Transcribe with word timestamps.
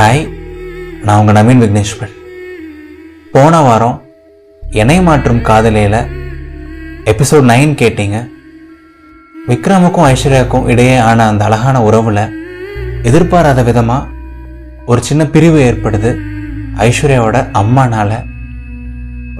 Hi 0.00 0.22
நான் 1.04 1.18
உங்கள் 1.20 1.36
நவீன் 1.38 1.62
விக்னேஸ்வர் 1.62 2.12
போன 3.32 3.60
வாரம் 3.60 3.96
இணை 4.70 5.02
மாற்றும் 5.02 5.40
காதலியில் 5.40 5.98
எபிசோட் 7.10 7.48
நைன் 7.50 7.74
கேட்டீங்க. 7.82 8.18
விக்ரமுக்கும் 9.48 10.06
ஐஸ்வர்யாவுக்கும் 10.10 10.68
இடையே 10.68 10.96
ஆன 10.96 11.26
அந்த 11.26 11.44
அழகான 11.44 11.82
உறவில் 11.82 12.22
எதிர்பாராத 13.02 13.62
விதமாக 13.62 14.08
ஒரு 14.86 15.02
சின்ன 15.02 15.26
பிரிவு 15.26 15.60
ஏற்படுது 15.60 16.12
ஐஸ்வர்யாவோட 16.86 17.50
அம்மானால். 17.52 18.16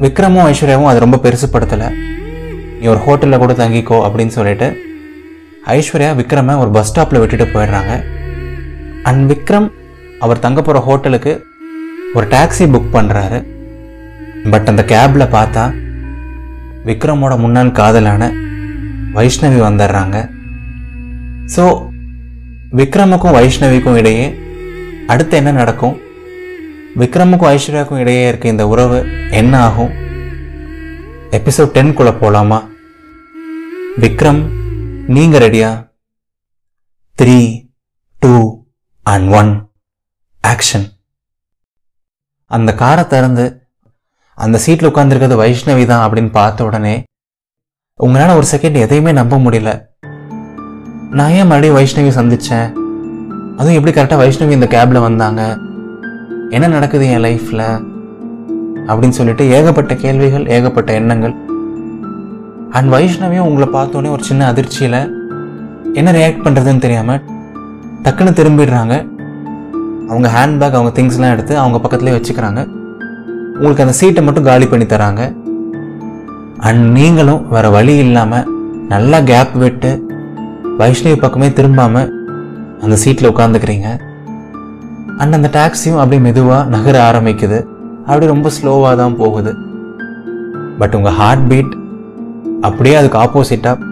விக்ரமும் 0.04 0.46
ஐஸ்வர்யாவும் 0.50 0.92
அது 0.92 1.04
ரொம்ப 1.06 1.20
பெருசுப்படுத்தலை. 1.24 1.90
நீ 2.80 2.86
ஒரு 2.86 3.02
ஹோட்டலில் 3.08 3.38
கூட 3.38 3.52
தங்கிக்கோ 3.52 4.04
அப்படின்னு 4.06 4.38
சொல்லிட்டு 4.38 4.70
ஐஸ்வர்யா 5.66 6.12
விக்ரமை 6.22 6.58
ஒரு 6.58 6.70
பஸ் 6.70 6.92
ஸ்டாப்பில் 6.92 7.18
விட்டுட்டு 7.18 7.44
போயிடுறாங்க. 7.44 8.04
அண்ட் 9.02 9.32
விக்ரம் 9.32 9.78
அவர் 10.24 10.42
தங்க 10.44 10.62
போகிற 10.62 10.80
ஹோட்டலுக்கு 10.86 11.32
ஒரு 12.14 12.26
டாக்ஸி 12.26 12.64
புக் 12.72 12.94
பண்ணுறாரு 12.96 13.38
பட் 14.50 14.68
அந்த 14.68 14.82
கேபில் 14.92 15.32
பார்த்தா 15.36 15.64
விக்ரமோட 16.88 17.32
முன்னாள் 17.38 17.76
காதலான 17.78 18.22
வைஷ்ணவி 19.16 19.58
வந்துடுறாங்க. 19.66 20.16
ஸோ 21.54 21.64
விக்ரமுக்கும் 22.78 23.36
வைஷ்ணவிக்கும் 23.36 23.98
இடையே 24.00 24.26
அடுத்து 25.06 25.36
என்ன 25.36 25.50
நடக்கும்? 25.52 25.96
விக்ரமுக்கும் 27.00 27.50
ஐஸ்வர்யாவுக்கும் 27.54 28.02
இடையே 28.02 28.28
இருக்க 28.28 28.48
இந்த 28.48 28.64
உறவு 28.68 28.98
என்ன 29.30 29.52
ஆகும்? 29.68 29.92
எபிசோட் 31.38 31.74
டென்குள்ளே 31.76 32.12
போகலாமா 32.20 32.58
விக்ரம் 34.04 34.42
நீங்கள் 35.16 35.42
ரெடியா 35.44 35.70
three 37.18 37.38
two 38.22 38.34
and 39.06 39.28
one 39.40 39.52
action 40.44 40.86
அந்த 42.46 42.74
காரை 42.74 43.06
திறந்து 43.06 43.66
அந்த 44.34 44.58
சீட்டில் 44.58 44.88
உட்காந்துருக்கிறது 44.90 45.36
வைஷ்ணவி 45.42 45.86
தான் 45.86 46.10
அப்படின்னு 46.10 46.30
பார்த்த 46.30 46.64
உடனே 46.64 47.02
உங்களால் 47.96 48.36
ஒரு 48.36 48.46
செகண்ட் 48.50 48.72
எதையுமே 48.72 49.12
நம்ப 49.12 49.38
முடியல. 49.38 49.88
நான் 51.10 51.30
ஏன் 51.30 51.46
மறுபடியும் 51.46 51.76
வைஷ்ணவி 51.78 52.08
சந்தித்தேன் 52.18 52.72
அதுவும் 53.56 53.74
எப்படி 53.74 54.00
கரெக்டாக 54.00 54.20
வைஷ்ணவி 54.22 54.50
இந்த 54.50 54.66
கேபில் 54.66 55.00
வந்தாங்க? 55.00 55.56
என்ன 56.50 56.66
நடக்குது 56.66 57.08
என் 57.08 57.24
லைஃப்பில் 57.24 57.84
அப்படின்னு 58.86 59.08
சொல்லிட்டு 59.08 59.50
ஏகப்பட்ட 59.50 59.94
கேள்விகள் 59.94 60.46
ஏகப்பட்ட 60.46 60.92
எண்ணங்கள். 60.92 61.34
அண்ட் 62.70 62.92
வைஷ்ணவியும் 62.94 63.48
உங்களை 63.50 63.68
பார்த்தோன்னே 63.72 64.10
ஒரு 64.10 64.22
சின்ன 64.22 64.52
அதிர்ச்சியில் 64.52 65.00
என்ன 65.94 66.12
ரியாக்ட் 66.12 66.44
பண்ணுறதுன்னு 66.44 66.78
தெரியாமல் 66.78 67.24
டக்குன்னு 68.02 68.38
திரும்பிடுறாங்க. 68.40 69.09
அவங்க 70.10 70.28
ஹேண்ட்பேக் 70.36 70.76
அவங்க 70.78 70.92
திங்ஸ்லாம் 70.98 71.34
எடுத்து 71.36 71.54
அவங்க 71.62 71.78
பக்கத்துலேயே 71.82 72.16
வச்சுக்கிறாங்க. 72.18 72.60
உங்களுக்கு 73.54 73.84
அந்த 73.84 73.94
சீட்டை 74.00 74.22
மட்டும் 74.26 74.48
காலி 74.50 74.66
பண்ணி 74.66 74.86
தராங்க. 74.92 75.22
அண்ட் 76.68 76.84
நீங்களும் 76.98 77.42
வேறு 77.54 77.70
வழி 77.76 77.96
இல்லாமல் 78.04 78.48
நல்லா 78.92 79.18
கேப் 79.30 79.54
விட்டு 79.62 79.90
வைஷ்ணவி 80.80 81.18
பக்கமே 81.24 81.48
திரும்பாமல் 81.58 82.10
அந்த 82.84 82.96
சீட்டில் 83.02 83.30
உட்காந்துக்கிறீங்க 83.30 83.88
அண்ட் 85.20 85.36
அந்த 85.38 85.48
டாக்ஸியும் 85.56 86.00
அப்படியே 86.02 86.22
மெதுவாக 86.26 86.68
நகர 86.74 86.96
ஆரம்பிக்குது. 87.08 87.58
அப்படியே 88.06 88.30
ரொம்ப 88.34 88.50
ஸ்லோவாக 88.56 88.94
தான் 89.02 89.16
போகுது. 89.16 89.52
பட் 90.78 90.94
உங்கள் 90.98 91.16
ஹார்ட் 91.20 91.48
பீட் 91.50 91.72
அப்படியே 92.68 92.94
அதுக்கு 93.00 93.18
ஆப்போசிட்டாக 93.24 93.86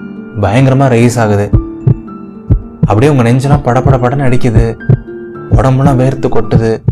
பயங்கரமாக 0.45 0.95
ரைஸ் 0.95 1.19
ஆகுது. 1.25 1.47
அப்படியே 2.91 3.11
உங்கள் 3.13 3.29
நெஞ்செல்லாம் 3.29 3.67
படப்பட 3.67 3.97
படன்னு 4.05 4.27
அடிக்குது. 4.29 4.65
உடம்புலாம் 5.59 6.01
வேர்த்து 6.03 6.29
கொட்டுது. 6.35 6.83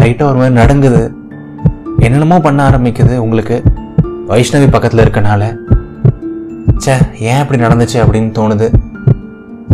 லைட்டாக 0.00 0.30
ஒரு 0.30 0.38
மாதிரி 0.40 0.56
நடங்குது. 0.60 1.14
என்னென்னமோ 1.98 2.40
பண்ண 2.40 2.70
ஆரம்பிக்குது 2.70 3.16
உங்களுக்கு. 3.16 3.62
வைஷ்ணவி 4.28 4.70
பக்கத்தில் 4.70 5.04
இருக்கனால. 5.04 5.42
ச்சே 6.76 6.94
ஏன் 7.18 7.40
இப்படி 7.42 7.62
நடந்துச்சு 7.62 7.98
அப்படின்னு 8.04 8.30
தோணுது. 8.38 8.68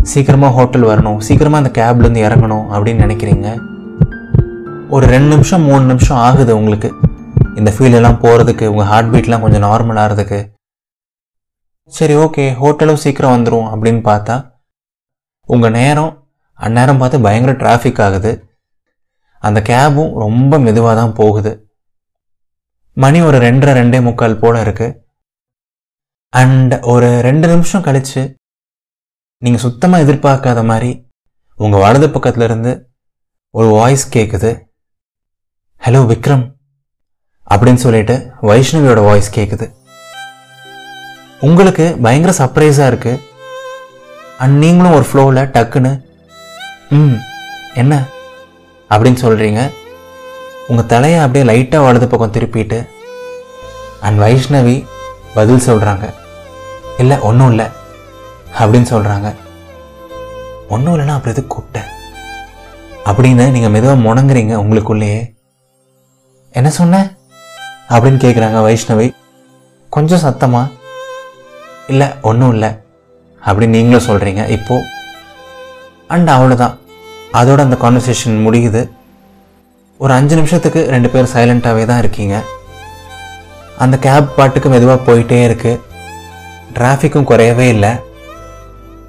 சீக்கிரமாக 0.02 0.54
ஹோட்டல் 0.54 0.82
வரணும். 0.82 1.18
சீக்கிரமாக 1.18 1.62
அந்த 1.62 1.72
கேப்லேருந்து 1.78 2.24
இறங்கணும் 2.28 2.64
அப்படின்னு 2.74 3.04
நினைக்கிறீங்க. 3.06 3.48
ஒரு 4.90 5.06
ரெண்டு 5.06 5.28
நிமிஷம் 5.28 5.62
மூணு 5.62 5.84
நிமிஷம் 5.84 6.16
ஆகுது 6.16 6.56
உங்களுக்கு. 6.56 6.90
இந்த 7.56 7.70
ஃபீல் 7.74 7.96
எல்லாம் 7.98 8.18
போகிறதுக்கு 8.22 8.66
உங்கள் 8.66 8.86
ஹார்ட் 8.86 9.12
பீட்லாம் 9.14 9.40
கொஞ்சம் 9.40 9.62
நார்மல் 9.62 10.00
ஆகிறதுக்கு 10.02 10.40
சரி 11.86 12.14
ஓகே 12.14 12.44
ஹோட்டலும் 12.60 13.00
சீக்கிரம் 13.04 13.34
வந்துடும் 13.34 13.68
அப்படின்னு 13.72 14.00
பார்த்தா 14.10 14.36
உங்கள் 15.46 15.70
நேரம் 15.70 16.21
அந்நேரம் 16.58 17.00
பார்த்து 17.00 17.24
பயங்கர 17.26 17.52
டிராஃபிக் 17.62 18.02
ஆகுது. 18.06 18.32
அந்த 19.42 19.60
கேபும் 19.70 20.12
ரொம்ப 20.24 20.58
மெதுவாக 20.58 20.94
தான் 21.00 21.16
போகுது. 21.20 21.52
மணி 22.96 23.18
ஒரு 23.28 23.38
ரெண்டரை 23.46 23.72
ரெண்டே 23.80 24.00
முக்கால் 24.08 24.40
போல 24.42 24.60
இருக்கு. 24.60 24.88
அண்ட் 26.32 26.74
ஒரு 26.92 27.08
ரெண்டு 27.28 27.46
நிமிஷம் 27.52 27.84
கழிச்சு 27.86 28.22
நீங்கள் 29.42 29.64
சுத்தமாக 29.64 30.04
எதிர்பார்க்காத 30.04 30.60
மாதிரி 30.64 30.90
உங்கள் 31.58 31.82
வலது 31.84 32.06
பக்கத்துலேருந்து 32.08 32.72
ஒரு 33.54 33.68
வாய்ஸ் 33.78 34.04
கேட்குது 34.14 34.50
ஹலோ 35.82 36.00
விக்ரம் 36.10 36.44
அப்படின்னு 37.46 37.82
சொல்லிட்டு 37.84 38.14
வைஷ்ணவியோட 38.48 39.00
வாய்ஸ் 39.08 39.28
கேட்குது 39.36 39.66
உங்களுக்கு 41.40 41.86
பயங்கர 42.02 42.32
சர்ப்ரைஸாக 42.38 42.90
இருக்குது 42.92 43.20
அண்ட் 44.38 44.56
நீங்களும் 44.64 44.96
ஒரு 44.98 45.06
ஃப்ளோவில் 45.08 45.50
டக்குன்னு 45.50 45.92
ம். 46.92 47.16
என்ன? 47.74 48.04
அப்படின்னு 48.90 49.22
சொல்கிறீங்க 49.22 49.60
உங்கள் 50.68 50.86
தலையை 50.86 51.18
அப்படியே 51.18 51.44
லைட்டாக 51.44 51.84
வலது 51.84 52.08
பக்கம் 52.08 52.32
திருப்பிட்டு 52.32 52.88
அண்ட் 54.00 54.20
வைஷ்ணவி 54.20 54.86
பதில் 55.34 55.66
சொல்கிறாங்க 55.66 56.14
இல்லை 56.98 57.18
ஒன்றும் 57.18 57.48
இல்லை 57.48 57.66
அப்படின்னு 58.58 58.90
சொல்கிறாங்க 58.90 59.34
ஒன்றும் 60.68 60.98
இல்லைன்னா 60.98 61.14
அப்படி 61.14 61.36
எதுக்கு 61.36 61.54
கூப்பிட்டேன் 61.54 61.88
அப்படின்னு 63.04 63.50
நீங்கள் 63.50 63.70
மெதுவாக 63.70 64.00
முணங்குறீங்க 64.00 64.54
உங்களுக்குள்ளேயே. 64.54 65.34
என்ன 66.50 66.70
சொன்ன? 66.70 67.16
அப்படின்னு 67.88 68.22
கேட்குறாங்க 68.24 68.58
வைஷ்ணவி. 68.68 69.14
கொஞ்சம் 69.90 70.18
சத்தமாக 70.18 70.70
இல்லை 71.88 72.06
ஒன்றும் 72.22 72.52
இல்லை 72.52 72.68
அப்படின்னு 73.42 73.66
நீங்களும் 73.66 74.06
சொல்கிறீங்க 74.06 74.48
இப்போது 74.48 74.84
அண்ட் 76.08 76.28
அவ்வளோதான் 76.28 76.78
அதோட 77.40 77.60
அந்த 77.66 77.76
கான்வர்சேஷன் 77.84 78.36
முடியுது. 78.46 78.82
ஒரு 80.00 80.12
அஞ்சு 80.18 80.34
நிமிஷத்துக்கு 80.38 80.80
ரெண்டு 80.94 81.08
பேரும் 81.12 81.32
சைலண்ட்டாகவே 81.34 81.84
தான் 81.90 82.02
இருக்கீங்க. 82.02 82.36
அந்த 83.84 83.96
கேப் 84.06 84.34
பாட்டுக்கு 84.38 84.68
மெதுவாக 84.72 85.00
போயிட்டே 85.08 85.38
இருக்குது 85.48 85.80
டிராஃபிக்கும் 86.76 87.28
குறையவே 87.30 87.66
இல்லை. 87.74 87.92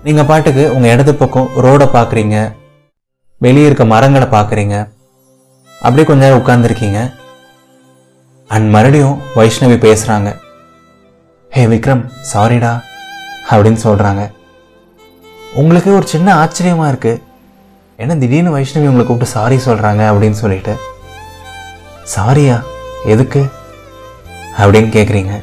நீங்கள் 0.06 0.28
பாட்டுக்கு 0.30 0.64
உங்கள் 0.76 0.94
இடது 0.94 1.14
பக்கம் 1.20 1.52
ரோடை 1.66 1.88
பார்க்குறீங்க 1.98 2.38
வெளியே 3.46 3.68
இருக்க 3.68 3.84
மரங்களை 3.92 4.28
பார்க்குறீங்க 4.34 4.76
அப்படியே 5.86 6.06
கொஞ்ச 6.08 6.22
நேரம் 6.24 6.42
உட்காந்துருக்கீங்க 6.42 7.00
அண்ட் 8.50 8.68
மறுபடியும் 8.76 9.18
வைஷ்ணவி 9.38 9.78
பேசுகிறாங்க 9.86 10.30
ஹே 11.52 11.64
விக்ரம் 11.74 12.04
சாரிடா 12.32 12.74
அப்படின்னு 13.52 13.80
சொல்கிறாங்க 13.88 14.24
உங்களுக்கு 15.62 15.90
ஒரு 16.00 16.08
சின்ன 16.14 16.28
ஆச்சரியமாக 16.42 16.92
இருக்குது 16.92 17.22
என்ன 18.00 18.16
திடீர்னு 18.16 18.56
வைஷ்ணவி 18.56 18.88
உங்களை 18.90 19.06
கூப்பிட்டு 19.06 19.34
சாரி 19.34 19.56
சொல்கிறாங்க 19.66 20.04
அப்படின்னு 20.12 20.38
சொல்லிட்டு? 20.44 20.74
சாரியா 22.16 22.56
எதுக்கு? 23.06 23.42
அப்படின்னு 24.62 24.90
கேட்குறீங்க 24.98 25.34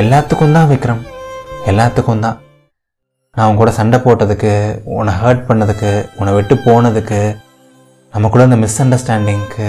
எல்லாத்துக்கும் 0.00 0.54
தான் 0.56 0.68
விக்ரம். 0.70 1.00
எல்லாத்துக்கும் 1.70 2.22
தான். 2.24 2.38
நான் 3.36 3.48
உன் 3.48 3.56
கூட 3.56 3.70
சண்டை 3.70 3.98
போட்டதுக்கு 4.04 4.82
உன்னை 4.96 5.14
ஹர்ட் 5.14 5.44
பண்ணதுக்கு 5.48 5.90
உன்னை 6.18 6.34
விட்டு 6.34 6.54
போனதுக்கு 6.54 7.20
நமக்குள்ள 8.14 8.44
இந்த 8.44 8.56
மிஸ் 8.56 8.82
அண்டர்ஸ்டாண்டிங்க்கு 8.82 9.68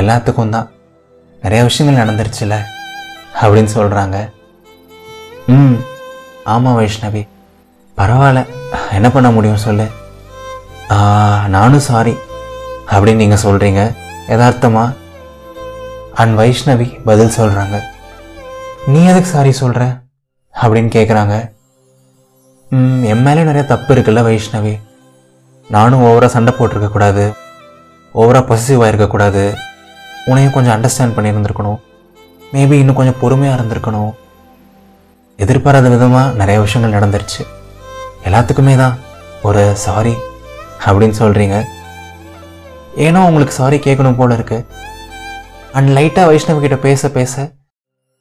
எல்லாத்துக்கும் 0.00 0.54
தான். 0.56 0.68
நிறைய 1.42 1.62
விஷயங்கள் 1.64 2.00
நடந்துருச்சுல? 2.02 2.56
அப்படின்னு 3.42 3.72
சொல்கிறாங்க 3.78 4.16
ம் 5.48 5.76
ஆமாம் 6.44 6.78
வைஷ்ணவி. 6.80 7.22
பரவாயில்ல. 7.98 8.42
என்ன 8.92 9.10
பண்ண 9.10 9.30
முடியும் 9.30 9.64
சொல்லு? 9.66 9.86
நானும் 11.46 11.78
சாரி 11.80 12.14
அப்படின்னு 12.90 13.14
நீங்கள் 13.14 13.42
சொல்கிறீங்க 13.42 13.80
யதார்த்தமா 14.28 14.84
அண்ட் 16.14 16.40
வைஷ்ணவி 16.40 17.00
பதில் 17.04 17.28
சொல்கிறாங்க 17.28 17.76
நீ 18.86 19.04
எதுக்கு 19.04 19.28
சாரி 19.28 19.52
சொல்கிற 19.52 19.82
அப்படின்னு 20.54 20.88
கேட்குறாங்க 20.88 21.34
"ம், 22.70 23.04
என் 23.04 23.22
மேலே 23.22 23.44
நிறைய 23.44 23.64
தப்பு 23.64 23.94
இருக்குல்ல 23.94 24.22
வைஷ்ணவி. 24.22 24.74
நானும் 25.70 26.02
ஓவராக 26.02 26.26
சண்டை 26.26 26.54
போட்டிருக்கக்கூடாது 26.58 27.24
ஓவராக 28.14 28.48
பொசிசிவாக 28.48 28.88
இருக்கக்கூடாது 28.88 29.54
உனையும் 30.26 30.52
கொஞ்சம் 30.52 30.74
அண்டர்ஸ்டாண்ட் 30.76 31.16
பண்ணியிருந்துருக்கணும் 31.16 31.80
மேபி 32.52 32.72
இன்னும் 32.72 32.94
கொஞ்சம் 32.94 33.20
பொறுமையாக 33.20 33.56
இருந்திருக்கணும். 33.58 34.12
எதிர்பாராத 35.38 35.88
விதமாக 35.88 36.32
நிறைய 36.32 36.60
விஷயங்கள் 36.60 37.00
நடந்துருச்சு. 37.00 37.42
எல்லாத்துக்குமே 38.24 38.76
தான் 38.76 38.98
ஒரு 39.42 39.76
சாரி 39.76 40.14
அப்படின்னு 40.86 41.16
சொல்கிறீங்க 41.22 41.56
ஏனோ 43.06 43.20
உங்களுக்கு 43.28 43.54
சாரி 43.58 43.76
கேட்கணும் 43.86 44.18
போல 44.18 44.34
இருக்கு. 44.38 44.58
அண்ட் 45.76 45.90
லைட்டாக 45.96 46.28
வைஷ்ணவி 46.30 46.60
கிட்ட 46.64 46.76
பேச 46.86 47.08
பேச 47.16 47.44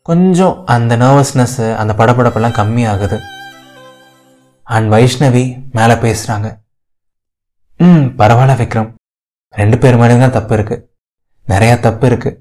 கொஞ்சம் 0.10 0.56
அந்த 0.74 0.94
நர்வஸ்னஸ்ஸு 1.04 1.68
அந்த 1.82 1.92
படபடப்பெல்லாம் 2.00 2.58
கம்மியாகுது. 2.60 3.18
அண்ட் 4.68 4.88
வைஷ்ணவி 4.94 5.46
மேலே 5.78 5.96
பேசுகிறாங்க 6.06 6.48
ம் 7.80 8.04
பரவாயில்ல 8.20 8.56
விக்ரம். 8.62 8.90
ரெண்டு 9.54 9.78
பேர் 9.82 10.00
மேலே 10.02 10.16
தான் 10.24 10.36
தப்பு 10.38 10.54
இருக்குது 10.58 10.84
நிறையா 11.46 11.76
தப்பு 11.86 12.06
இருக்குது 12.10 12.40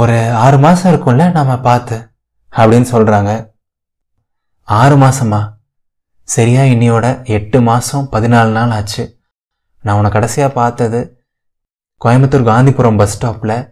ஒரு 0.00 0.16
ஆறு 0.44 0.56
மாதம் 0.64 0.90
இருக்கும்ல 0.92 1.26
நாம் 1.36 1.64
பார்த்து 1.68 1.96
அப்படின்னு 2.52 2.88
சொல்கிறாங்க 2.94 3.30
ஆறு 4.68 4.96
மாதமா 5.02 5.40
சரியா 6.34 6.62
இன்னியோட 6.72 7.06
எட்டு 7.34 7.58
மாதம் 7.68 8.08
பதினாலு 8.12 8.50
நாள் 8.56 8.72
ஆச்சு. 8.78 9.04
நான் 9.82 9.96
உன்னை 9.96 10.10
கடைசியாக 10.10 10.52
பார்த்தது 10.52 10.98
கோயம்புத்தூர் 12.04 12.44
காந்திபுரம் 12.48 12.96
பஸ் 12.96 13.14
ஸ்டாப்பில் 13.14 13.70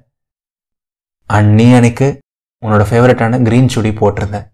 அண்ட் 1.27 1.51
நீ 1.59 1.67
அன்னைக்கு 1.73 2.09
உன்னோட 2.63 2.85
ஃபேவரட்டான 2.91 3.41
க்ரீன் 3.49 3.69
சுடி 3.75 3.91
போட்டிருந்தேன். 3.91 4.47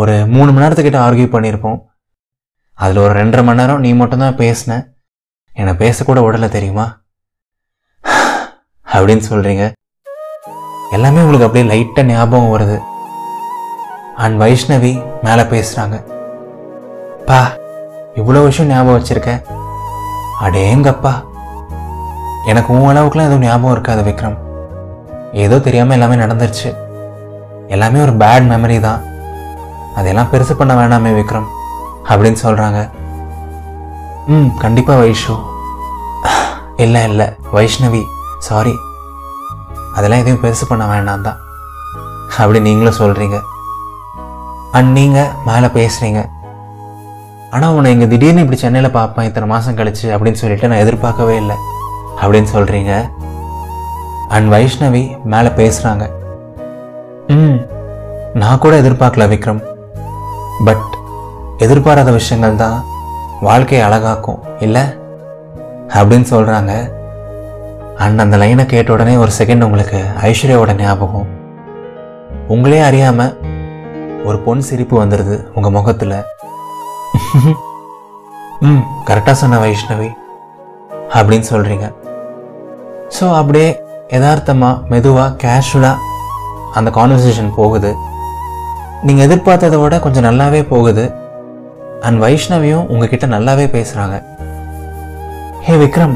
ஒரு 0.00 0.26
மூணு 0.26 0.52
மணி 0.52 0.66
நேரத்துக்கிட்ட 0.66 1.00
ஆர்கியூ 1.06 1.28
பண்ணியிருப்போம். 1.36 1.80
அதில் 2.74 3.02
ஒரு 3.06 3.14
ரெண்டரை 3.20 3.44
மணி 3.44 3.60
நேரம் 3.60 3.80
நீ 3.80 3.92
மட்டும்தான் 3.92 4.40
பேசின. 4.44 4.78
என்னை 5.52 5.74
பேசக்கூட 5.82 6.18
உடலை 6.28 6.48
தெரியுமா? 6.48 6.86
அப்படின்னு 8.94 9.24
சொல்கிறீங்க 9.32 9.64
எல்லாமே 10.90 11.20
உங்களுக்கு 11.24 11.46
அப்படியே 11.46 11.66
லைட்டாக 11.72 12.08
ஞாபகம் 12.12 12.52
வருது. 12.54 12.78
அண்ட் 14.16 14.42
வைஷ்ணவி 14.42 14.94
மேலே 15.22 15.42
பேசுகிறாங்க 15.42 16.18
பா 17.30 17.40
இவ்வளோ 18.20 18.40
விஷயம் 18.46 18.70
ஞாபகம் 18.70 18.96
வச்சுருக்க? 18.96 19.32
அடேங்கப்பா. 20.44 21.12
எனக்கு 22.50 22.70
உன் 22.76 22.88
அளவுக்குலாம் 22.90 23.28
எதுவும் 23.28 23.44
ஞாபகம் 23.46 23.74
இருக்காது 23.74 24.02
விக்ரம். 24.06 24.38
ஏதோ 25.44 25.56
தெரியாமல் 25.66 25.96
எல்லாமே 25.96 26.16
நடந்துருச்சு. 26.22 26.70
எல்லாமே 27.74 27.98
ஒரு 28.06 28.14
பேட் 28.22 28.48
மெமரி 28.52 28.78
தான். 28.86 29.02
அதெல்லாம் 30.00 30.30
பெருசு 30.32 30.56
பண்ண 30.60 30.72
வேணாமே 30.78 31.12
விக்ரம் 31.18 31.48
அப்படின்னு 32.10 32.40
சொல்கிறாங்க 32.44 32.80
ம் 34.34 34.50
கண்டிப்பாக 34.64 34.98
வைஷு. 35.02 35.36
இல்லை 36.86 37.04
இல்லை 37.10 37.28
வைஷ்ணவி 37.54 38.02
சாரி 38.48 38.74
அதெல்லாம் 39.96 40.20
எதையும் 40.22 40.42
பெருசு 40.46 40.64
பண்ண 40.72 40.84
வேண்டாம் 40.94 41.24
தான். 41.28 41.40
அப்படி 42.40 42.60
நீங்களும் 42.66 43.00
சொல்கிறீங்க 43.02 43.38
அண்ட் 44.78 44.92
நீங்கள் 44.98 45.32
மேலே 45.48 45.70
பேசுகிறீங்க 45.78 46.20
ஆனால் 47.50 47.74
உன்னை 47.74 47.92
இங்கே 47.92 48.06
திடீர்னு 48.06 48.40
இப்படி 48.40 48.58
சென்னையில் 48.60 48.90
பார்ப்பேன் 48.90 49.24
இத்தனை 49.24 49.48
மாதம் 49.48 49.76
கழிச்சு 49.76 50.06
அப்படின்னு 50.14 50.40
சொல்லிட்டு 50.42 50.68
நான் 50.68 50.78
எதிர்பார்க்கவே 50.78 51.36
இல்லை. 51.36 51.56
அப்படின்னு 52.22 52.48
சொல்கிறீங்க 52.52 52.92
அண்ட் 54.28 54.52
வைஷ்ணவி 54.52 55.24
மேலே 55.24 55.48
பேசுகிறாங்க 55.48 56.04
ம். 57.28 57.58
நான் 58.34 58.58
கூட 58.58 58.80
எதிர்பார்க்கல 58.80 59.24
விக்ரம். 59.28 59.60
பட் 60.64 60.86
எதிர்பாராத 61.58 62.10
விஷயங்கள் 62.10 62.56
தான் 62.56 62.84
வாழ்க்கையை 63.40 63.88
அழகாக்கும் 63.88 64.40
இல்லை? 64.60 64.82
அப்படின்னு 65.88 66.26
சொல்கிறாங்க 66.30 66.72
அண்ட் 67.96 68.20
அந்த 68.20 68.36
லைனை 68.36 68.66
கேட்ட 68.66 68.92
உடனே 68.92 69.16
ஒரு 69.16 69.30
செகண்ட் 69.38 69.64
உங்களுக்கு 69.64 70.00
ஐஸ்வர்யாவோட 70.22 70.74
ஞாபகம். 70.76 71.28
உங்களே 72.48 72.80
அறியாமல் 72.80 73.38
ஒரு 74.24 74.38
பொன் 74.38 74.60
சிரிப்பு 74.60 75.04
வந்துடுது 75.04 75.36
உங்கள் 75.54 75.72
முகத்தில். 75.72 76.16
ம் 78.68 78.82
கரெக்டாக 79.08 79.36
சொன்ன 79.42 79.58
வைஷ்ணவி. 79.64 80.10
அப்படின்னு 81.18 81.46
சொல்கிறீங்க 81.52 81.86
ஸோ 83.16 83.26
அப்படியே 83.40 83.68
யதார்த்தமாக 84.14 84.82
மெதுவாக 84.92 85.36
கேஷுவலாக 85.42 86.06
அந்த 86.78 86.88
கான்வர்சேஷன் 86.96 87.50
போகுது. 87.58 87.90
நீங்கள் 89.06 89.26
எதிர்பார்த்ததை 89.26 89.78
விட 89.82 89.94
கொஞ்சம் 90.04 90.26
நல்லாவே 90.28 90.60
போகுது. 90.72 91.04
அண்ட் 92.06 92.18
வைஷ்ணவியும் 92.24 92.88
உங்ககிட்ட 92.92 93.26
நல்லாவே 93.34 93.66
பேசுகிறாங்க 93.76 94.16
ஹே 95.66 95.74
விக்ரம் 95.82 96.14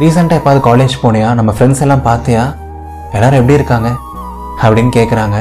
ரீசெண்டாக 0.00 0.38
எப்பாவது 0.40 0.60
காலேஜ் 0.68 0.94
போனியா? 1.04 1.28
நம்ம 1.38 1.50
ஃப்ரெண்ட்ஸ் 1.56 1.82
எல்லாம் 1.84 2.06
பார்த்தியா 2.08 2.42
எல்லோரும் 3.16 3.40
எப்படி 3.40 3.58
இருக்காங்க? 3.58 3.90
அப்படின்னு 4.62 4.92
கேட்குறாங்க 4.98 5.38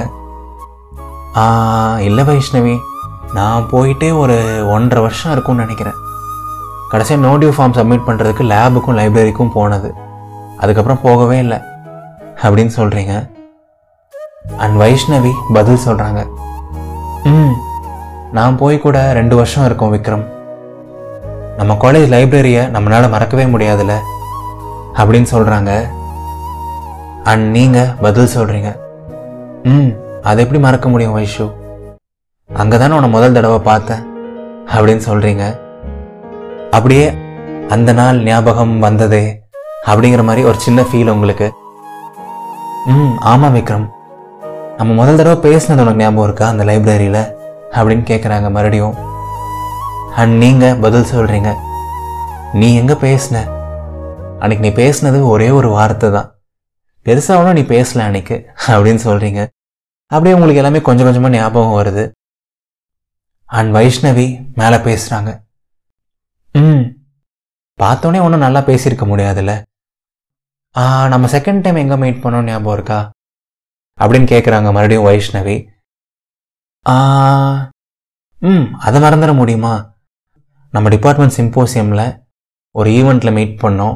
இல்லை 2.08 2.24
வைஷ்ணவி. 2.30 2.76
நான் 3.38 3.68
போயிட்டே 3.72 4.10
ஒரு 4.22 4.36
ஒன்றரை 4.76 5.02
வருஷம் 5.06 5.32
இருக்கும்னு 5.32 5.62
நினைக்கிறேன். 5.62 5.98
கடைசியாக 6.92 7.26
நோடியூ 7.28 7.50
ஃபார்ம் 7.56 7.78
சப்மிட் 7.78 8.08
பண்ணுறதுக்கு 8.08 8.44
லேபுக்கும் 8.52 8.98
லைப்ரரிக்கும் 9.00 9.56
போனது. 9.58 9.90
அதுக்கப்புறம் 10.58 11.02
போகவே 11.04 11.38
இல்லை. 11.44 11.58
அப்படின்னு 12.44 12.72
சொல்கிறீங்க 12.80 13.14
அண்ட் 14.64 14.76
வைஷ்ணவி 14.82 15.32
பதில் 15.54 15.84
சொல்கிறாங்க 15.86 16.22
ம் 17.32 17.54
நான் 18.38 18.58
போய் 18.62 18.78
கூட 18.86 18.98
ரெண்டு 19.18 19.36
வருஷம் 19.36 19.66
இருக்கும் 19.66 19.94
விக்ரம். 19.94 20.26
நம்ம 21.60 21.78
காலேஜ் 21.84 22.12
லைப்ரரியை 22.16 22.64
நம்மளால் 22.76 23.14
மறக்கவே 23.14 23.46
முடியாதுல்ல? 23.54 23.94
அப்படின்னு 25.02 25.30
சொல்கிறாங்க 25.36 25.72
அண்ட் 27.32 27.48
நீங்கள் 27.58 27.94
பதில் 28.02 28.34
சொல்கிறீங்க 28.38 28.72
ம் 29.64 29.90
அதை 30.30 30.44
எப்படி 30.44 30.62
மறக்க 30.66 30.88
முடியும் 30.90 31.18
வைஷு? 31.18 31.48
அங்கே 32.50 32.78
தானே 32.82 32.96
உன்னை 32.98 33.10
முதல் 33.16 33.34
தடவை 33.36 33.58
பார்த்தேன் 33.68 34.04
அப்படின்னு 34.74 35.04
சொல்கிறீங்க 35.08 35.44
அப்படியே 36.76 37.08
அந்த 37.76 37.94
நாள் 38.00 38.18
ஞாபகம் 38.28 38.76
வந்ததே 38.86 39.22
அப்படிங்கிற 39.90 40.24
மாதிரி 40.28 40.42
ஒரு 40.50 40.58
சின்ன 40.66 40.82
ஃபீல் 40.90 41.12
உங்களுக்கு. 41.14 41.48
ம் 42.94 43.14
ஆமாம் 43.32 43.56
விக்ரம். 43.58 43.86
நம்ம 44.78 44.96
முதல் 45.02 45.20
தடவை 45.20 45.38
பேசினது 45.48 45.84
உனக்கு 45.86 46.04
ஞாபகம் 46.04 46.28
இருக்கா 46.28 46.48
அந்த 46.54 46.64
லைப்ரரியில் 46.70 47.22
அப்படின்னு 47.78 48.06
கேட்குறாங்க 48.12 48.50
மறுபடியும். 48.58 48.96
அண்ட் 50.22 50.36
நீங்கள் 50.44 50.80
பதில் 50.86 51.10
சொல்கிறீங்க 51.14 51.52
நீ 52.60 52.76
எங்கே 52.82 52.98
பேசின? 53.08 53.46
அன்னைக்கு 54.42 54.66
நீ 54.68 54.74
பேசினது 54.84 55.20
ஒரே 55.34 55.50
ஒரு 55.60 55.72
வார்த்தை 55.78 56.10
தான். 56.18 56.30
பெருசாக 57.06 57.40
ஒன்றும் 57.42 57.60
நீ 57.60 57.66
பேசல 57.76 58.06
அன்னைக்கு 58.10 58.38
அப்படின்னு 58.74 59.04
சொல்கிறீங்க 59.08 59.42
அப்படியே 60.12 60.36
உங்களுக்கு 60.36 60.62
எல்லாமே 60.64 60.82
கொஞ்சம் 60.88 61.08
கொஞ்சமாக 61.08 61.36
ஞாபகம் 61.38 61.78
வருது. 61.80 62.06
அண்ட் 63.50 63.76
வைஷ்ணவி 63.76 64.28
மேலே 64.56 64.78
பேசுகிறாங்க 64.88 65.30
ம். 66.56 66.84
பார்த்தோன்னே 67.80 68.20
ஒன்றும் 68.22 68.44
நல்லா 68.46 68.62
பேசியிருக்க 68.62 69.06
முடியாதுல்ல. 69.08 69.54
நம்ம 71.10 71.28
செகண்ட் 71.28 71.62
டைம் 71.62 71.76
எங்கே 71.76 71.96
மீட் 71.96 72.24
பண்ணோம் 72.24 72.44
ஞாபகம் 72.44 72.74
இருக்கா? 72.74 73.00
அப்படின்னு 73.98 74.28
கேட்குறாங்க 74.32 74.70
மறுபடியும் 74.72 75.08
வைஷ்ணவி 75.08 75.56
ம் 78.42 78.66
அதை 78.80 78.98
மறந்துட 79.02 79.34
முடியுமா? 79.36 79.74
நம்ம 80.74 80.90
டிபார்ட்மெண்ட் 80.90 81.38
சிம்போசியமில் 81.38 82.06
ஒரு 82.76 82.90
ஈவெண்ட்டில் 82.92 83.34
மீட் 83.34 83.62
பண்ணோம். 83.62 83.96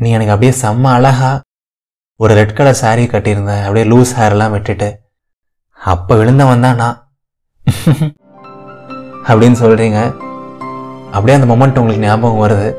நீ 0.00 0.10
எனக்கு 0.10 0.32
அப்படியே 0.32 0.52
செம்ம 0.60 0.86
அழகா 0.92 1.32
ஒரு 2.20 2.34
ரெட் 2.34 2.56
கலர் 2.56 2.80
saree 2.80 3.08
கட்டியிருந்த 3.08 3.52
அப்படியே 3.62 3.86
லூஸ் 3.90 4.12
ஹேர்லாம் 4.18 4.50
விட்டுட்டு 4.50 4.88
அப்போ 5.80 6.12
விழுந்தவன் 6.16 6.60
தான் 6.60 6.76
நான். 6.76 6.98
அப்படின்னு 9.26 9.56
சொல்கிறீங்க 9.62 10.14
அப்படியே 11.12 11.38
அந்த 11.38 11.52
மொமெண்ட் 11.52 11.78
உங்களுக்கு 11.78 12.06
ஞாபகம் 12.06 12.42
வருது. 12.44 12.74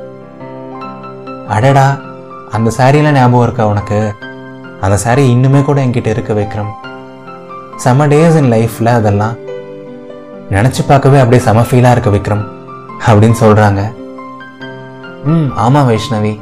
அடடா 1.48 1.98
அந்த 2.52 2.72
சாரியெல்லாம் 2.78 3.12
ஞாபகம் 3.12 3.44
இருக்கா 3.44 3.68
உனக்கு? 3.68 4.16
அந்த 4.82 5.00
saree 5.04 5.28
இன்னுமே 5.34 5.62
கூட 5.64 5.86
என்கிட்ட 5.86 6.08
இருக்க 6.08 6.34
விக்ரம். 6.34 6.72
செம 7.76 8.08
டேஸ் 8.08 8.36
இன் 8.36 8.52
லைஃப்பில் 8.52 8.86
அதெல்லாம். 8.86 9.36
நினச்சி 10.50 10.82
பார்க்கவே 10.88 11.20
அப்படியே 11.20 11.44
செம 11.44 11.62
ஃபீலாக 11.62 11.92
இருக்க 11.92 12.10
விக்ரம் 12.10 12.44
அப்படின்னு 13.06 13.36
சொல்கிறாங்க 13.40 13.94
ம் 15.24 15.48
ஆமாம் 15.56 15.90
வைஷ்ணவி. 15.90 16.40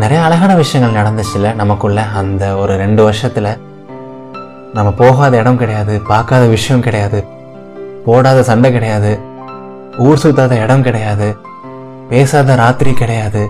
நிறைய 0.00 0.24
அழகான 0.24 0.54
விஷயங்கள் 0.54 1.02
நடந்துச்சுல்ல 1.02 1.54
நமக்குள்ள 1.54 2.02
அந்த 2.02 2.56
ஒரு 2.56 2.76
ரெண்டு 2.76 3.04
வருஷத்தில். 3.04 3.60
நம்ம 4.74 4.90
போகாத 4.90 5.36
இடம் 5.36 5.56
கிடையாது 5.56 6.00
பார்க்காத 6.00 6.46
விஷயம் 6.46 6.82
கிடையாது. 6.82 7.24
போடாத 8.04 8.42
சண்டை 8.42 8.68
கிடையாது. 8.72 9.12
ஊர் 10.06 10.20
சுத்தாத 10.22 10.52
இடம் 10.62 10.84
கிடையாது. 10.88 11.28
பேசாத 12.08 12.54
ராத்திரி 12.54 12.92
கிடையாது. 13.00 13.42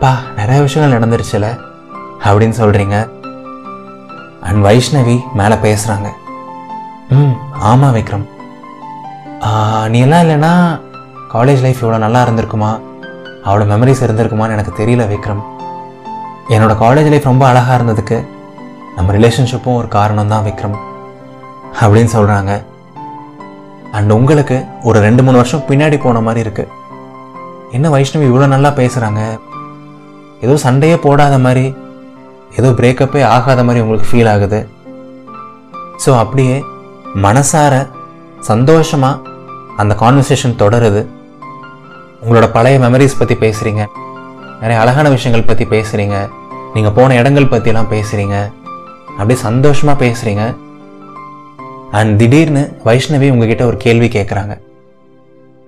பா 0.00 0.12
நிறைய 0.36 0.60
விஷயங்கள் 0.62 0.96
நடந்துருச்சுல? 0.96 1.46
அப்படின்னு 2.24 2.56
சொல்கிறீங்க 2.62 2.96
அண்ட் 4.40 4.60
வைஷ்ணவி 4.66 5.16
மேலே 5.40 5.56
பேசுகிறாங்க 5.66 6.08
ம் 7.08 7.34
ஆமாம் 7.70 7.94
விக்ரம். 7.96 8.26
நீ 9.88 9.98
எல்லாம் 10.00 10.22
இல்லைன்னா 10.22 10.52
காலேஜ் 11.34 11.62
லைஃப் 11.64 11.82
இவ்வளோ 11.84 11.98
நல்லா 12.04 12.20
இருந்திருக்குமா? 12.26 12.70
அவ்வளோ 13.44 13.64
மெமரிஸ் 13.72 14.04
இருந்திருக்குமான்னு 14.06 14.54
எனக்கு 14.56 14.72
தெரியல 14.80 15.04
விக்ரம். 15.12 15.42
என்னோட 16.48 16.74
காலேஜ் 16.84 17.10
லைஃப் 17.12 17.30
ரொம்ப 17.30 17.44
அழகாக 17.46 17.78
இருந்ததுக்கு 17.78 18.18
நம்ம 18.96 19.12
ரிலேஷன்ஷிப்பும் 19.12 19.78
ஒரு 19.80 19.88
காரணம் 19.88 20.32
தான் 20.32 20.46
விக்ரம். 20.46 20.76
அப்படின்னு 21.80 22.14
சொல்கிறாங்க 22.16 22.52
அண்ட் 23.96 24.10
உங்களுக்கு 24.18 24.56
ஒரு 24.88 24.98
ரெண்டு 25.06 25.22
மூணு 25.26 25.36
வருஷம் 25.40 25.66
பின்னாடி 25.68 25.96
போன 26.04 26.20
மாதிரி 26.26 26.40
இருக்குது 26.44 26.72
என்ன 27.76 27.86
வைஷ்ணவி 27.94 28.26
இவ்வளோ 28.30 28.46
நல்லா 28.54 28.70
பேசுகிறாங்க 28.80 29.20
ஏதோ 30.44 30.54
சண்டையே 30.64 30.96
போடாத 31.04 31.34
மாதிரி 31.46 31.66
ஏதோ 32.58 32.68
பிரேக்கப்பே 32.78 33.22
ஆகாத 33.34 33.60
மாதிரி 33.68 33.82
உங்களுக்கு 33.84 34.10
ஃபீல் 34.10 34.30
ஆகுது. 34.32 34.60
ஸோ 36.04 36.10
அப்படியே 36.22 36.56
மனசார 37.24 37.74
சந்தோஷமாக 38.50 39.22
அந்த 39.80 39.92
கான்வர்சேஷன் 40.02 40.58
தொடருது. 40.62 41.02
உங்களோட 42.22 42.46
பழைய 42.56 42.76
மெமரிஸ் 42.84 43.18
பற்றி 43.20 43.34
பேசுகிறீங்க 43.44 43.82
நிறைய 44.60 44.76
அழகான 44.82 45.06
விஷயங்கள் 45.14 45.48
பற்றி 45.48 45.64
பேசுகிறீங்க 45.74 46.16
நீங்கள் 46.74 46.94
போன 46.98 47.16
இடங்கள் 47.20 47.52
பற்றிலாம் 47.54 47.90
பேசுகிறீங்க 47.94 48.36
அப்படியே 49.18 49.38
சந்தோஷமாக 49.48 50.02
பேசுகிறீங்க 50.04 50.44
அண்ட் 51.90 52.18
திடீர்னு 52.18 52.80
வைஷ்ணவி 52.84 53.30
உங்ககிட்ட 53.30 53.66
ஒரு 53.66 53.76
கேள்வி 53.76 54.08
கேட்குறாங்க 54.08 54.60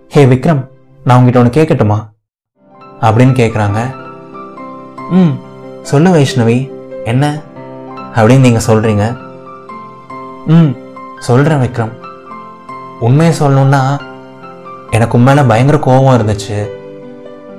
ஹே 0.09 0.27
விக்ரம் 0.27 0.67
நான் 1.05 1.19
உங்ககிட்ட 1.19 1.39
ஒன்று 1.39 1.63
கேட்கட்டுமா 1.63 1.99
அப்படின்னு 3.01 3.35
கேட்குறாங்க 3.41 3.95
ம் 5.11 5.33
சொல்லு 5.83 6.15
வைஷ்ணவி 6.15 6.71
என்ன? 7.05 7.43
அப்படின்னு 8.15 8.39
நீங்கள் 8.39 8.65
சொல்கிறீங்க 8.67 9.17
ம் 10.47 10.71
சொல்கிறேன் 11.19 11.61
விக்ரம். 11.61 11.93
உண்மையை 13.01 13.37
சொல்லணுன்னா 13.41 13.99
எனக்கு 14.91 15.19
உண்மையில 15.19 15.49
பயங்கர 15.49 15.79
கோபம் 15.79 16.19
இருந்துச்சு. 16.19 16.69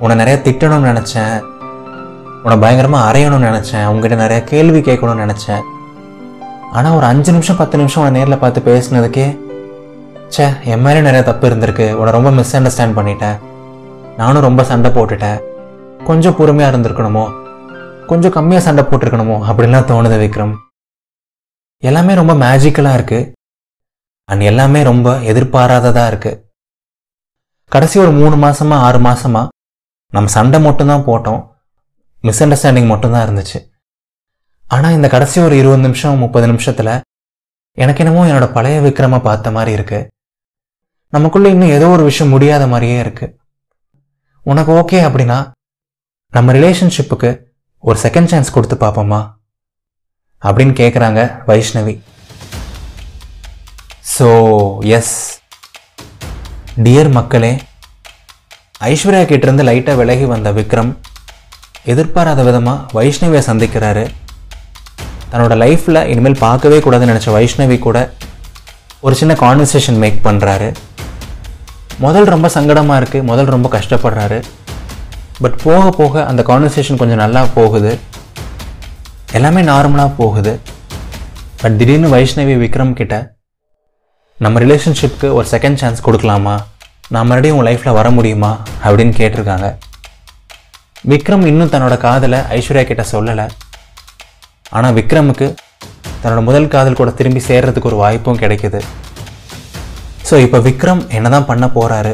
உன்னை 0.00 0.16
நிறைய 0.16 0.40
திட்டணும்னு 0.44 0.90
நினச்சேன். 0.90 1.40
உன்னை 2.42 2.58
பயங்கரமாக 2.60 3.10
அரையணும்னு 3.10 3.50
நினச்சேன். 3.50 3.86
உங்ககிட்ட 3.86 4.14
நிறைய 4.14 4.44
கேள்வி 4.44 4.80
கேட்கணும்னு 4.80 5.28
நினச்சேன். 5.28 5.60
ஆனால் 6.76 6.96
ஒரு 6.96 7.06
அஞ்சு 7.10 7.30
நிமிஷம் 7.34 7.58
பத்து 7.60 7.78
நிமிஷம் 7.80 8.02
உன்னை 8.02 8.16
நேரில் 8.18 8.42
பார்த்து 8.42 8.60
பேசினதுக்கே 8.68 9.28
ச்சே 10.34 10.44
என் 10.72 10.82
மேலே 10.84 11.00
நிறைய 11.06 11.22
தப்பு 11.28 11.44
இருந்திருக்கு. 11.48 11.86
உன்னை 11.98 12.10
ரொம்ப 12.16 12.30
மிஸ் 12.36 12.52
அண்டர்ஸ்டாண்ட் 12.56 12.96
பண்ணிட்டேன். 12.98 13.38
நானும் 14.18 14.44
ரொம்ப 14.46 14.62
சண்டை 14.70 14.90
போட்டுட்டேன். 14.96 15.38
கொஞ்சம் 16.08 16.36
பொறுமையாக 16.38 16.72
இருந்திருக்கணுமோ? 16.72 17.24
கொஞ்சம் 18.10 18.34
கம்மியாக 18.36 18.66
சண்டை 18.66 18.82
போட்டிருக்கணுமோ? 18.90 19.36
அப்படின்லாம் 19.50 19.88
தோணுது 19.90 20.18
விக்ரம். 20.24 20.54
எல்லாமே 21.88 22.14
ரொம்ப 22.20 22.32
மேஜிக்கலாக 22.44 22.98
இருக்குது 22.98 23.28
அண்ட் 24.28 24.44
எல்லாமே 24.50 24.80
ரொம்ப 24.90 25.16
எதிர்பாராததாக 25.30 26.10
இருக்குது 26.12 26.40
கடைசி 27.72 27.96
ஒரு 28.04 28.12
மூணு 28.20 28.36
மாதமாக 28.44 28.84
ஆறு 28.86 28.98
மாதமாக 29.08 29.48
நம்ம 30.16 30.30
சண்டை 30.36 30.60
மட்டும்தான் 30.66 31.06
போட்டோம். 31.08 31.42
மிஸ் 32.26 32.42
அண்டர்ஸ்டாண்டிங் 32.44 32.90
மட்டும்தான் 32.92 33.24
இருந்துச்சு. 33.26 33.58
ஆனால் 34.74 34.96
இந்த 34.96 35.08
கடைசி 35.12 35.38
ஒரு 35.44 35.54
இருபது 35.60 35.82
நிமிஷம் 35.86 36.20
முப்பது 36.24 36.46
நிமிஷத்தில் 36.50 36.92
எனக்கு 37.82 38.02
என்னமோ 38.02 38.22
என்னோட 38.28 38.46
பழைய 38.56 38.76
விக்ரம 38.84 39.18
பார்த்த 39.26 39.50
மாதிரி 39.56 39.72
இருக்கு. 39.76 39.98
நமக்குள்ளே 41.14 41.48
இன்னும் 41.54 41.74
ஏதோ 41.76 41.86
ஒரு 41.94 42.02
விஷயம் 42.08 42.32
முடியாத 42.34 42.64
மாதிரியே 42.72 42.98
இருக்கு. 43.04 43.26
உனக்கு 44.46 44.70
ஓகே 44.80 45.00
அப்படின்னா 45.08 45.38
நம்ம 46.36 46.52
ரிலேஷன்ஷிப்புக்கு 46.58 47.30
ஒரு 47.84 47.98
செகண்ட் 48.04 48.30
சான்ஸ் 48.32 48.54
கொடுத்து 48.56 48.76
பார்ப்போமா? 48.84 49.20
அப்படின்னு 50.42 50.74
கேட்குறாங்க 50.80 51.20
வைஷ்ணவி. 51.48 51.94
ஸோ 54.14 54.28
எஸ் 54.98 55.16
டியர் 56.86 57.12
மக்களே 57.18 57.52
ஐஸ்வர்யா 58.90 59.24
கிட்டேருந்து 59.30 59.68
லைட்டாக 59.70 60.00
விலகி 60.02 60.26
வந்த 60.34 60.50
விக்ரம் 60.58 60.92
எதிர்பாராத 61.92 62.40
விதமாக 62.48 63.00
வைஷ்ணவியை 63.00 63.42
சந்திக்கிறாரு. 63.50 64.04
தன்னோட 65.32 65.54
லைஃப்பில் 65.64 66.04
இனிமேல் 66.04 66.38
பார்க்கவே 66.38 66.78
கூடாதுன்னு 66.78 67.12
நினச்ச 67.12 67.28
வைஷ்ணவி 67.36 67.78
கூட 67.78 67.98
ஒரு 69.00 69.14
சின்ன 69.14 69.34
கான்வர்சேஷன் 69.34 69.98
மேக் 70.04 70.26
பண்ணுறாரு 70.26 70.74
முதல் 71.98 72.24
ரொம்ப 72.24 72.50
சங்கடமாக 72.54 73.00
இருக்குது 73.02 73.22
முதல் 73.22 73.52
ரொம்ப 73.54 73.68
கஷ்டப்படுறாரு. 73.78 74.42
பட் 75.40 75.56
போக 75.62 75.90
போக 75.90 76.26
அந்த 76.26 76.42
கான்வர்சேஷன் 76.42 77.00
கொஞ்சம் 77.00 77.22
நல்லா 77.24 77.46
போகுது. 77.54 77.98
எல்லாமே 79.32 79.62
நார்மலாக 79.62 80.12
போகுது. 80.16 80.60
பட் 81.60 81.76
திடீர்னு 81.78 82.14
வைஷ்ணவி 82.16 82.54
விக்ரம் 82.64 82.92
கிட்ட 82.92 83.34
நம்ம 84.38 84.60
ரிலேஷன்ஷிப்க்கு 84.60 85.32
ஒரு 85.32 85.46
செகண்ட் 85.50 85.74
சான்ஸ் 85.74 86.06
கொடுக்கலாமா? 86.06 86.54
நான் 87.08 87.26
மறுபடியும் 87.26 87.56
உன் 87.56 87.66
லைஃப்பில் 87.66 87.92
வர 87.92 88.10
முடியுமா? 88.10 88.58
அப்படின்னு 88.84 89.14
கேட்டிருக்காங்க. 89.20 89.76
விக்ரம் 91.08 91.46
இன்னும் 91.46 91.70
தன்னோட 91.70 91.96
காதலை 91.96 92.38
ஐஸ்வர்யா 92.38 92.84
கிட்ட 92.84 93.04
சொல்லலை. 93.12 93.48
ஆனால் 94.76 94.96
விக்ரமுக்கு 94.98 95.46
தன்னோட 96.22 96.40
முதல் 96.48 96.72
காதல் 96.74 96.98
கூட 97.00 97.10
திரும்பி 97.18 97.40
சேர்றதுக்கு 97.48 97.90
ஒரு 97.90 97.98
வாய்ப்பும் 98.02 98.40
கிடைக்குது. 98.42 98.80
ஸோ 100.28 100.36
இப்போ 100.46 100.58
விக்ரம் 100.66 101.02
என்னதான் 101.16 101.48
பண்ண 101.50 101.66
போகிறாரு 101.76 102.12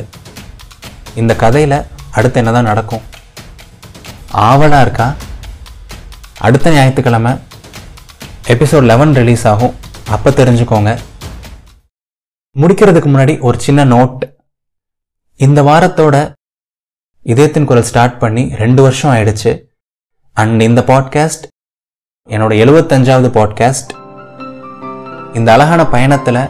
இந்த 1.21 1.33
கதையில் 1.43 1.79
அடுத்து 2.19 2.39
என்னதான் 2.41 2.71
நடக்கும்? 2.71 3.05
ஆவலாக 4.49 4.85
இருக்கா? 4.87 5.09
அடுத்த 6.47 6.73
ஞாயிற்றுக்கிழமை 6.77 7.33
எபிசோட் 8.55 8.89
லெவன் 8.93 9.13
ரிலீஸ் 9.21 9.45
ஆகும். 9.53 9.75
அப்போ 10.15 10.31
தெரிஞ்சுக்கோங்க. 10.31 10.91
முடிக்கிறதுக்கு 12.61 13.09
முன்னாடி 13.13 13.35
ஒரு 13.49 13.59
சின்ன 13.67 13.85
நோட் 13.95 14.23
இந்த 15.47 15.61
வாரத்தோட 15.69 16.17
இதயத்தின் 17.33 17.69
குரல் 17.71 17.89
ஸ்டார்ட் 17.91 18.19
பண்ணி 18.23 18.45
ரெண்டு 18.63 18.81
வருஷம் 18.87 19.13
ஆயிடுச்சு. 19.15 19.53
அண்ட் 20.37 20.61
இந்த 20.69 20.81
பாட்காஸ்ட் 20.93 21.47
என்னோட 22.29 22.53
எழுபத்தஞ்சாவது 22.53 23.29
பாட்காஸ்ட் 23.29 23.91
இந்த 25.35 25.53
அழகான 25.53 25.87
பயணத்தில் 25.87 26.49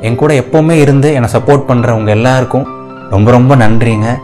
என் 0.00 0.16
கூட 0.16 0.34
எப்போவுமே 0.34 0.70
இருந்து 0.70 1.12
என்னை 1.12 1.30
சப்போர்ட் 1.32 1.68
பண்ணுறவங்க 1.68 2.08
எல்லாருக்கும் 2.08 2.66
ரொம்ப 3.10 3.30
ரொம்ப 3.30 3.56
நன்றிங்க. 3.56 4.18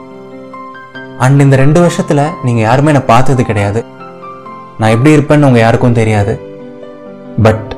அண்ட் 1.19 1.41
இந்த 1.41 1.57
ரெண்டு 1.57 1.81
வருஷத்தில் 1.81 2.31
நீங்கள் 2.45 2.63
யாருமே 2.63 2.87
என்னை 2.87 3.03
பார்த்தது 3.07 3.45
கிடையாது. 3.45 3.85
நான் 4.79 4.91
எப்படி 4.91 5.17
இருப்பேன்னு 5.17 5.43
உங்கள் 5.43 5.61
யாருக்கும் 5.61 5.93
தெரியாது. 5.93 6.41
பட் 7.43 7.77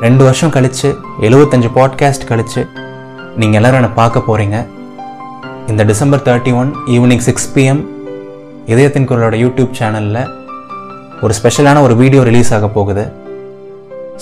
ரெண்டு 0.00 0.24
வருஷம் 0.24 0.50
கழித்து 0.50 0.96
எழுபத்தஞ்சு 1.20 1.70
பாட்காஸ்ட் 1.74 2.26
கழித்து 2.26 2.66
நீங்கள் 3.36 3.62
எல்லோரும் 3.62 3.80
என்னை 3.80 3.90
பார்க்க 3.94 4.24
போகிறீங்க 4.28 4.66
இந்த 5.66 5.84
December 5.84 6.20
thirty 6.20 6.54
one 6.54 6.74
evening 6.86 7.26
six 7.30 7.52
PM 7.54 7.86
இதயத்தின் 8.66 9.08
குரலோட 9.08 9.36
யூடியூப் 9.44 9.74
சேனலில் 9.78 10.40
ஒரு 11.26 11.34
ஸ்பெஷலான 11.38 11.80
ஒரு 11.86 11.94
வீடியோ 12.02 12.22
ரிலீஸ் 12.28 12.52
ஆக 12.56 12.68
போகுது. 12.76 13.04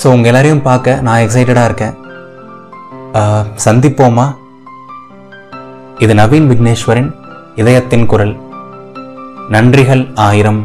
ஸோ 0.01 0.07
உங்கள் 0.15 0.31
எல்லாரையும் 0.31 0.67
பார்க்க 0.69 0.97
நான் 1.07 1.23
எக்ஸைட்டடாக 1.25 1.69
இருக்கேன். 1.71 1.95
சந்திப்போமா 3.67 4.27
இது 6.05 6.13
நவீன் 6.21 6.51
விக்னேஸ்வரின் 6.51 7.11
இதயத்தின் 7.61 8.07
குரல். 8.13 8.35
நன்றிகள் 9.55 10.05
ஆயிரம். 10.27 10.61